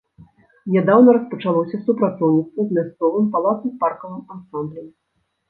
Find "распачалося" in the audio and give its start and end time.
1.17-1.79